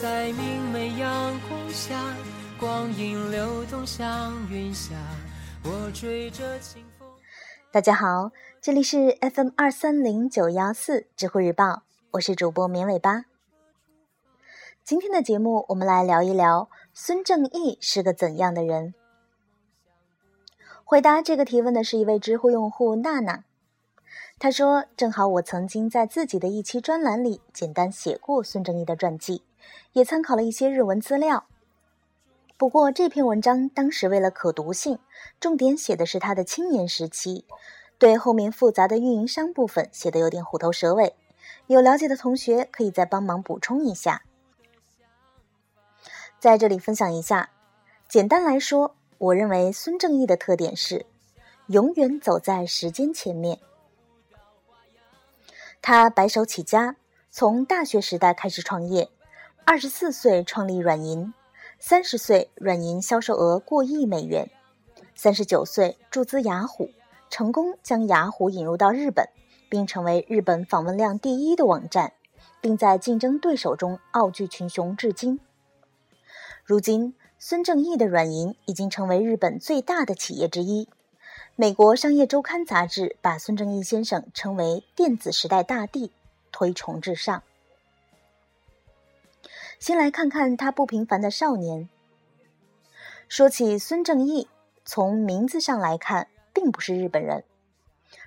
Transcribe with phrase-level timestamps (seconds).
[0.00, 2.14] 在明媚阳光下，
[2.56, 4.94] 光阴流动像云霞，
[5.64, 7.08] 我追着清风。
[7.72, 8.30] 大家好，
[8.60, 13.24] 这里是 FM 二三零九幺四知乎日报，我是主播绵尾巴。
[14.84, 18.94] 今天的节目，我们来聊一聊孙正义是个怎样的人。
[20.84, 23.42] 回答这个提问的是一位知乎用户娜娜，
[24.40, 29.42] 他说：“正好我曾经在自己的一期专栏里简单写过孙正义的传记，
[29.94, 31.46] 也参考了一些日文资料。
[32.56, 35.00] 不过这篇文章当时为了可读性，
[35.40, 37.44] 重点写的是他的青年时期，
[37.98, 41.16] 对后面复杂的运营商部分写的有点虎头蛇尾。
[41.66, 44.22] 有了解的同学可以再帮忙补充一下。”
[46.38, 47.50] 在这里分享一下，
[48.08, 51.06] 简单来说，我认为孙正义的特点是
[51.66, 53.58] 永远走在时间前面。
[55.80, 56.96] 他白手起家，
[57.30, 59.08] 从大学时代开始创业，
[59.64, 61.32] 二十四岁创立软银，
[61.78, 64.50] 三十岁软银销售额过亿美元，
[65.14, 66.90] 三十九岁注资雅虎，
[67.30, 69.28] 成功将雅虎引入到日本，
[69.70, 72.12] 并成为日本访问量第一的网站，
[72.60, 75.40] 并在竞争对手中傲视群雄至今。
[76.64, 80.88] 如今，孙正义的软银已经成为日本最大的企业之一。
[81.60, 86.12] 美国商业周刊杂志把孙正义先生称为“电子时代大帝”，
[86.52, 87.42] 推崇至上。
[89.80, 91.88] 先来看看他不平凡的少年。
[93.26, 94.46] 说起孙正义，
[94.84, 97.42] 从名字上来看，并不是日本人。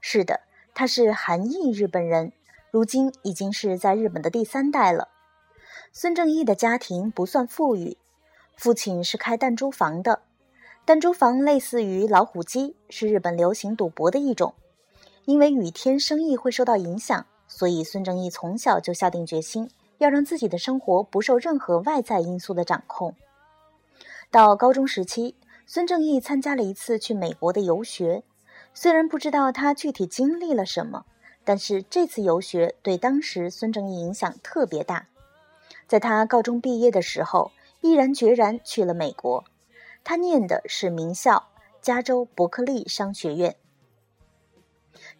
[0.00, 0.40] 是的，
[0.72, 2.32] 他是韩裔日本人，
[2.70, 5.08] 如今已经是在日本的第三代了。
[5.92, 7.98] 孙正义的家庭不算富裕。
[8.56, 10.22] 父亲是开弹珠房的，
[10.88, 14.54] 弹珠房类似于老虎机，是日本流行赌博的一种。
[15.26, 19.68] 因为雨天生意会受到影响，所以孙正义从小就下定决心
[19.98, 23.14] 要让自己的生活不受任何外在因素的掌控。
[24.30, 25.34] 到高中时期，
[25.66, 28.22] 孙正义参加了一次去美国的游学，
[28.72, 31.04] 虽然不知道他具体经历了什么，
[31.44, 35.06] 但是这次游学对当时孙正义影响特别大。
[35.86, 37.50] 在他高中毕业的时候。
[37.80, 39.44] 毅然决然去了美国，
[40.04, 41.48] 他念的是名校
[41.80, 43.56] 加州伯克利商学院。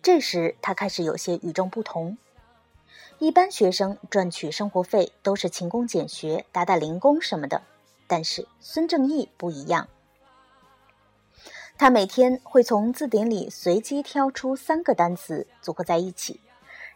[0.03, 2.19] 这时他开始有些与众不同。
[3.19, 7.63] 一般学生赚取生活费都是勤工俭学、打打零工什么的，
[8.07, 9.89] 但是孙正义不一样。
[11.77, 16.41] 他每天会从字典里随机挑出三个单词组合在一起，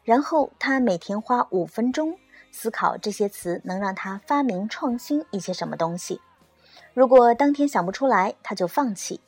[0.04, 2.19] 然后他每天花五分钟。
[2.54, 6.20] 思考这些词能让他发明创新一些什么东西。
[6.94, 9.20] 如果当天想不出来，他就放弃；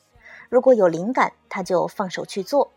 [0.49, 2.71] 如果有灵感，他就放手去做。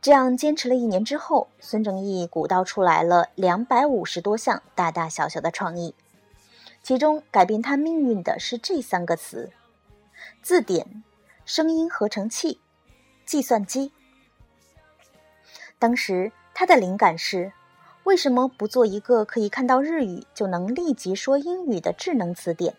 [0.00, 5.94] 这样坚持了一年之后，孙正义鼓捣出来了两百五十多项大大小小的创意。
[6.82, 9.50] 其中改变他命运的是这三个词：
[10.42, 11.02] 字典、
[11.44, 12.60] 声音合成器、
[13.26, 13.92] 计算机。
[15.78, 17.52] 当时他的灵感是。
[18.04, 22.74] 为什么不做一个可以看到日语就能立即说英语的智能词典？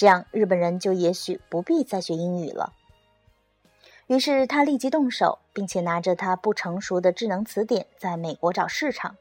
[0.00, 2.72] 这样日本人就也许不必再学英语了。
[4.06, 9.18] 于是他立即动手，并且拿着他不成熟的智能词典在美国找市场。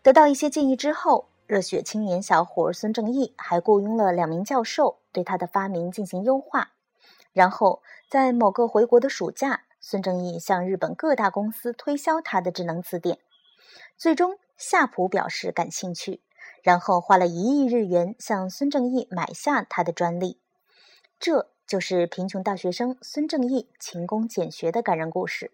[0.00, 6.70] 得到一些建议之后，热血青年小伙孙正义还雇佣了两名教授对他的发明进行优化。
[7.32, 13.18] 然后在某个回国的暑假，孙正义向日本各大公司推销他的智能词典，
[13.96, 14.38] 最终。
[14.56, 16.20] 夏普表示感兴趣，
[16.62, 20.40] 然后花了一亿日元向孙正义买下他的专利。
[21.18, 25.52] 这就是贫穷大学生孙正义勤工俭学的感人故事。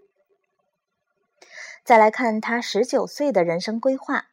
[1.85, 4.29] 再来看他十九岁的人生规划。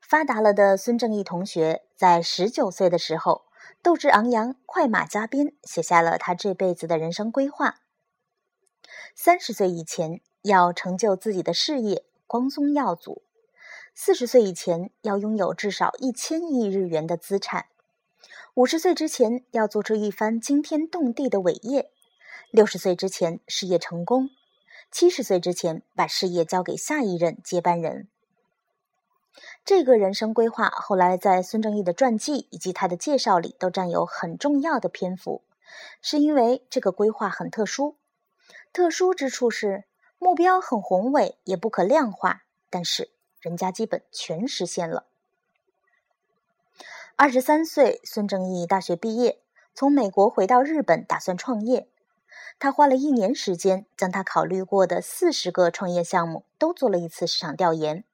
[0.00, 3.44] 发达了的孙正义同学在十九岁的时候，
[3.82, 7.80] 斗志昂扬，快马加鞭，写下了他这辈子的人生规划。
[9.14, 13.22] 三十岁以前要成就自己的事业，光宗耀祖。
[14.00, 17.66] 四十岁以前要拥有至少一千亿日元的资产，
[18.54, 21.90] 五十岁之前要做出一番惊天动地的伟业，
[22.52, 24.30] 六十岁之前事业成功，
[24.92, 28.06] 七十岁之前把事业交给下一任接班人。
[29.64, 35.42] 这个人生规划后来在孙正义的传记以及他的介绍里都占有很重要的篇幅，
[36.00, 37.96] 是因为这个规划很特殊。
[38.72, 39.86] 特殊之处是
[40.20, 43.10] 目标很宏伟，也不可量化，但是。
[43.40, 45.06] 人家基本全实现了。
[47.16, 49.40] 二十三岁，孙正义大学毕业，
[49.74, 51.88] 从美国回到日本，打算创业。
[52.60, 58.04] 他花了一年时间，将他考虑过的四十个创业项目都做了一次市场调研，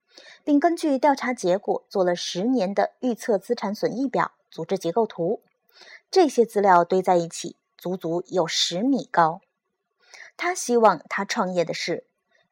[0.45, 5.43] 并根据调查结果做了十年的预测资产损益表、组织结构图。
[6.11, 9.41] 这些资料堆在一起，足足有十米高。
[10.37, 12.07] 他希望他创业的是：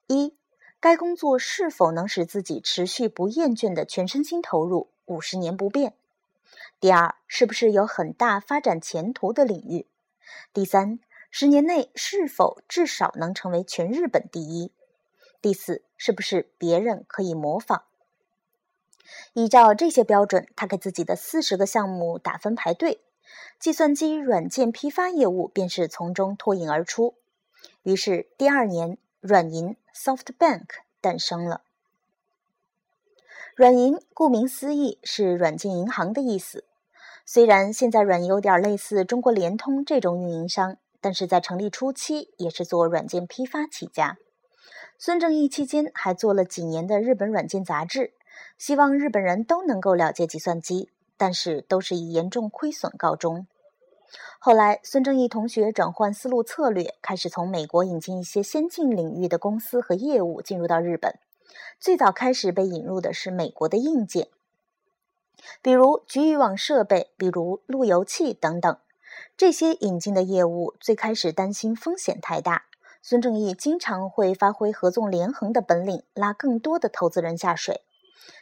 [0.07, 0.35] 一，
[0.83, 5.93] 该工作是否能使自己持续不厌倦的全身心投入，五十年不变；
[6.81, 9.87] 第二，是不是有很大发展前途的领域；
[10.53, 10.99] 第三，
[11.31, 14.73] 十年内是否至少能成为全日本第一；
[15.41, 17.85] 第四，是不是别人可以模仿。
[19.35, 23.01] 依照这些标准，他给自己的四十个项目打分排队，
[23.61, 27.15] 计算机软件批发业务便是从中脱颖而出。
[27.85, 30.67] 于是，第二年，软银 （SoftBank）
[31.01, 31.63] 诞生了。
[33.55, 36.65] 软银顾名思义是软件银行的意思。
[37.25, 44.17] 虽然现在软银有点类似中国联通这种运营商，但是在成立初期也是做软件批发起家。
[44.99, 48.13] 孙正义期间还做了几年的日本软件杂志，
[48.57, 53.47] 希望日本人都能够了解计算机，但是都是以严重亏损告终。
[54.39, 61.19] 后来，孙正义同学转换思路策略，开始从美国引进一些先进领域的公司和业务进入到日本。
[61.79, 64.29] 最早开始被引入的是美国的硬件，
[65.61, 68.77] 比如局域网设备，比如路由器等等。
[69.37, 72.65] 这些引进的业务最开始担心风险太大，
[73.03, 77.83] 孙正义经常会发挥合纵连横的本领，拉更多的投资人下水。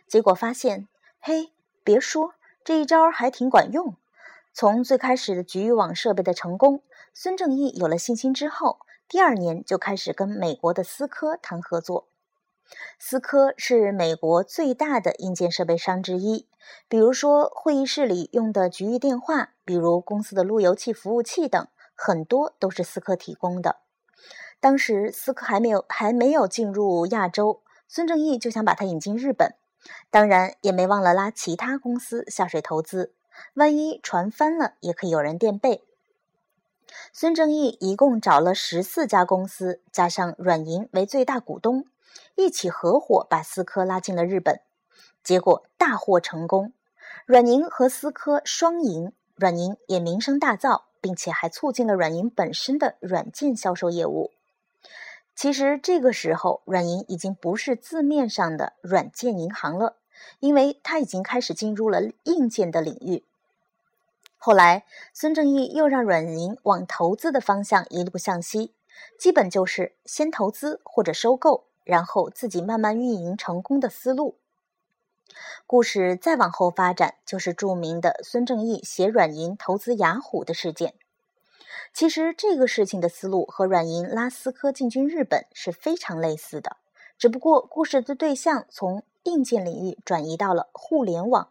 [0.07, 0.89] 结果发现，
[1.21, 1.53] 嘿，
[1.83, 2.35] 别说
[2.65, 3.97] 这一招还挺管用。
[4.53, 6.83] 从最开始的局域网设备的成功，
[7.15, 12.09] 孙正义有了信心之后，第二年就开始跟美国的思科谈合作。
[12.99, 16.47] 思科是美国最大的硬件设备商之一，
[16.89, 23.77] 比如说会议室里用的局域电话，比如公司的路由器服务器等，很多都是思科提供的。
[24.61, 29.55] 当时思科还没有还没有进入亚洲，孙正义就想把它引进日本，
[30.11, 33.15] 当然也没忘了拉其他公司下水投资。
[33.55, 35.85] 万一船翻了，也可以有人垫背。
[37.13, 41.87] 孙正义一共找了十四家公司，加上软银为最大股东，
[42.35, 44.61] 一起合伙把思科拉进了日本。
[45.23, 46.73] 结果大获成功，
[47.27, 54.33] 软银和思科双赢，软银也名声大噪，并且还促进了软银本身的软件销售业务。
[55.37, 59.97] 其实这个时候，软银已经不是字面上的软件银行了，
[60.39, 63.25] 因为他已经开始进入了硬件的领域。
[64.37, 68.73] 后来，孙正义又让软银往投资的方向一路向西，
[69.19, 74.39] 基本就是先投资或者收购，然后自己慢慢运营成功的思路。
[75.67, 80.95] 故事再往后发展，就是著名的孙正义携软银投资雅虎的事件。
[81.93, 86.77] 其实这个事情的思路和软银拉斯科进军日本是非常类似的，
[87.19, 91.51] 只不过故事的对象从硬件领域转移到了互联网。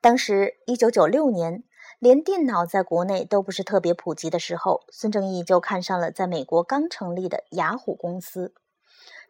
[0.00, 1.64] 当时，一九九六年，
[1.98, 8.52] 连电脑在国内都不是特别普及的时候，孙正义就看上了在美国刚成立的雅虎公司。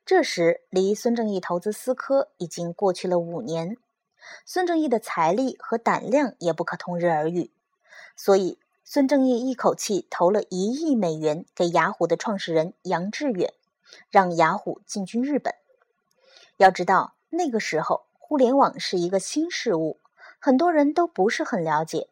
[0.04, 3.76] 这时，离孙正义投资思科已经过去了五年，
[4.44, 7.50] 孙正义的财力和胆量也不可同日而语，
[8.14, 13.52] 所以孙正义一口气投了一亿美元给雅虎的创始人杨致远，
[14.11, 15.54] 让雅虎进军日本。
[16.56, 19.98] 要知道，那个时候互联网是一个新事物。
[20.38, 22.08] 很多人都不是很了解，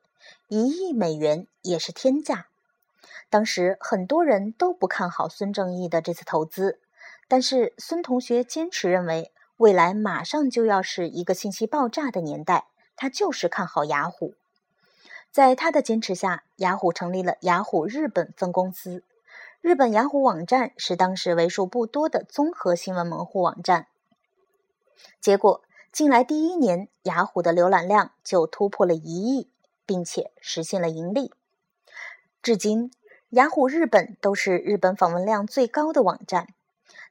[0.49, 2.47] 一亿美元也是天价。
[3.31, 6.79] 当时很多人都不看好孙正义的这次投资，
[7.27, 14.35] 但是孙同学坚持认为未来马上就要是一个信息爆炸的年代，他就是看好雅虎。
[15.31, 19.03] 在他的坚持下，雅虎成立了雅虎日本分公司。
[19.61, 23.87] 日本雅虎网站是当时为数不多的综合新闻门户网站。
[25.21, 25.63] 结果。
[25.93, 29.49] 进来第一年，雅虎的浏览量就突破了一亿，
[29.87, 31.33] 并且实现了盈利。
[32.43, 32.91] 至今，
[33.31, 36.49] 雅虎日本都是日本访问量最高的网站。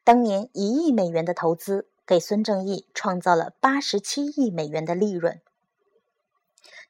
[0.04, 5.40] 当年一亿美元的投资，给孙正义创造了八十七亿美元的利润。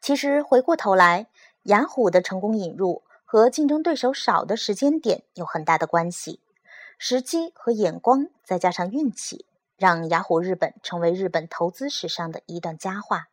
[0.01, 1.27] 其实回过头来，
[1.65, 6.39] 雅虎的成功引入和竞争对手少的时间点有很大的关系，
[6.97, 9.45] 时机和眼光，再加上运气。
[9.84, 13.28] 让雅虎日本成为日本投资史上的一段佳话。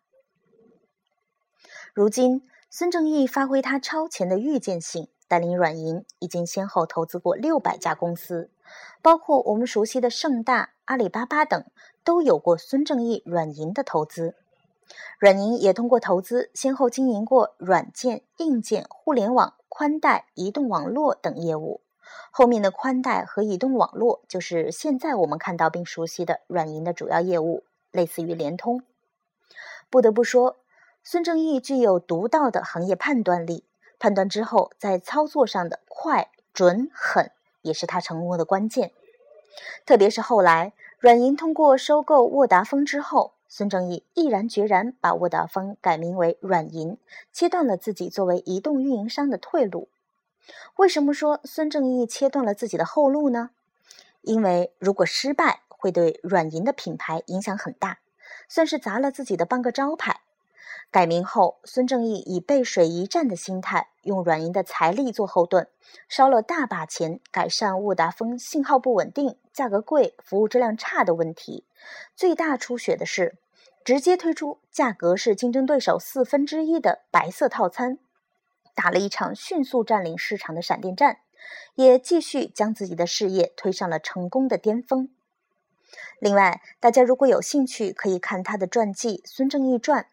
[1.95, 8.51] 如今，孙正义发挥他超前的预见性，带领软银已经先后投资过六百家公司，
[9.01, 11.65] 包括我们熟悉的盛大、阿里巴巴等，
[12.03, 14.35] 都有过孙正义软银的投资。
[15.21, 21.81] 软银也通过投资，先后经营过软件、硬件、互联网、宽带、移动网络等业务，
[22.31, 28.83] 后面的宽带和移动网络就是现在我们看到并熟悉的软银的主要业务，类似于联通。
[29.89, 30.57] 不得不说，
[31.03, 33.65] 孙正义具有独到的行业判断力，
[33.99, 38.93] 判断之后在操作上的快、准、狠，也是他成功的关键。
[39.85, 46.97] 特别是后来软银通过收购沃达丰之后，孙正义毅然决然把沃达丰改名为软银，
[47.33, 49.89] 切断了自己作为移动运营商的退路。
[50.77, 53.51] 为什么说孙正义切断了自己的后路呢？
[54.23, 57.99] 因为如果失败，会对软银的品牌影响很大，
[58.49, 60.21] 算是砸了自己的半个招牌。
[60.91, 65.69] 改名后，孙正义以背水一战的心态，用软银的财力做后盾，
[66.09, 71.65] 烧了大把钱改善沃达丰信号不稳定、价格贵、服务质量差的问题。
[72.17, 73.37] 最大出血的是，
[73.85, 77.99] 直接推出价格是竞争对手四分之一的白色套餐。
[78.83, 81.19] 打了一场迅速占领市场的闪电战，
[81.75, 85.11] 也继续将自己的事业推上了成功的巅峰。
[86.19, 90.05] 另外，大家如果有兴趣，可以看他的传记《孙正义传》，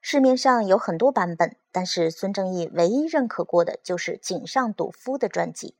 [0.00, 5.74] 市面上有很多版本，但是孙正义唯一认可过的就是井上笃夫的传记。